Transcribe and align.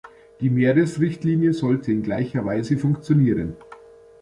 Die 0.39 0.49
Meeresrichtlinie 0.49 1.53
sollte 1.53 1.91
in 1.91 2.01
gleicher 2.01 2.43
Weise 2.43 2.75
funktionieren. 2.75 3.55